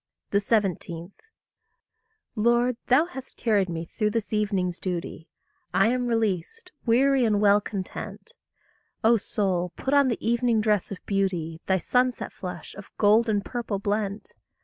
[0.35, 1.11] 17.
[2.35, 5.29] Lord, thou hast carried me through this evening's duty;
[5.75, 8.31] I am released, weary, and well content.
[9.03, 13.45] O soul, put on the evening dress of beauty, Thy sunset flush, of gold and
[13.45, 14.33] purple blent!